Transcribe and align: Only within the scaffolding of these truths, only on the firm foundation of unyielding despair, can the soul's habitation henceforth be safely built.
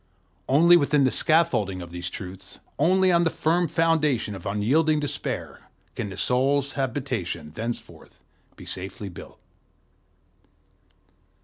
Only 0.49 0.77
within 0.77 1.03
the 1.03 1.11
scaffolding 1.11 1.79
of 1.79 1.91
these 1.91 2.09
truths, 2.09 2.59
only 2.79 3.11
on 3.11 3.23
the 3.23 3.29
firm 3.29 3.67
foundation 3.67 4.33
of 4.33 4.47
unyielding 4.47 4.99
despair, 4.99 5.69
can 5.93 6.09
the 6.09 6.17
soul's 6.17 6.71
habitation 6.71 7.53
henceforth 7.55 8.19
be 8.55 8.65
safely 8.65 9.09
built. 9.09 9.37